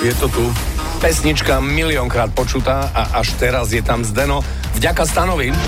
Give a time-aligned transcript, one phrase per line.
[0.00, 0.44] Je to tu.
[1.00, 4.40] Pesnička miliónkrát počutá a až teraz je tam Zdeno.
[4.76, 5.52] Vďaka Stanovi.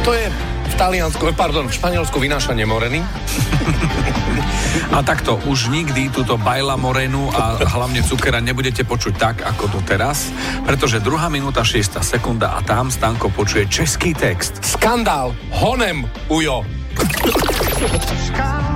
[0.00, 0.32] To je
[0.64, 3.04] v Taliansku, pardon, v Španielsku vynášanie moreny.
[4.96, 10.30] A takto, už nikdy túto Bajla Morenu a hlavne Cukera nebudete počuť tak, ako doteraz,
[10.64, 14.62] pretože druhá minúta, 6 sekunda a tam Stanko počuje český text.
[14.62, 16.64] Skandál, honem, ujo.
[18.40, 18.69] A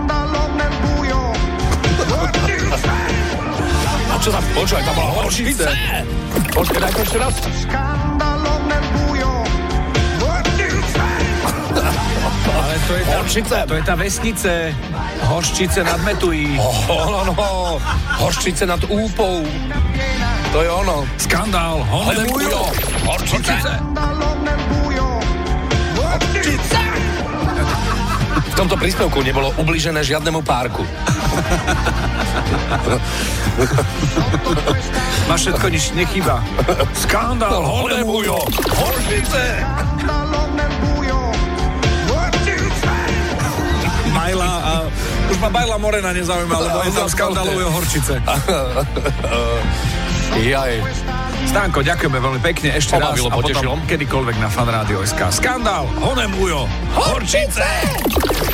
[4.25, 5.69] čo tam, počúvaj, tam bola horšice.
[6.57, 7.35] Počkaj, daj to ešte raz.
[12.55, 13.57] Ale to je tá, Horšice.
[13.69, 14.53] to je tá vesnice.
[15.29, 16.57] Horščice nad Metují.
[16.57, 17.49] Oh, no, no,
[18.25, 19.45] horščice nad úpou.
[20.57, 21.05] To je ono.
[21.21, 22.63] Skandál, honem Honem, ujo.
[28.65, 30.81] Tomto príspevku nebolo ubližené žiadnemu párku.
[35.29, 36.41] Ma všetko nič nechýba.
[36.97, 38.41] Skandál, honem ujo.
[38.73, 39.45] Horšice.
[44.17, 44.89] Bajla a
[45.29, 48.17] už ma Bajla Morena nezaujíma, lebo je tam skandalujú horčice.
[50.41, 50.81] Jaj.
[51.45, 53.75] Stánko, ďakujeme veľmi pekne ešte raz Pobavilo, a potom potešilo.
[53.85, 55.21] kedykoľvek na Fan Rádio SK.
[55.29, 56.65] Skandál, honem ujo.
[56.97, 57.69] Horčice.
[58.09, 58.54] Čo